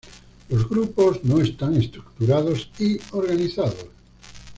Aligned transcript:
Los 0.49 0.67
grupos 0.67 1.23
no 1.25 1.39
están 1.41 1.75
estructurados 1.75 2.69
y 2.79 2.97
organizados. 3.11 3.85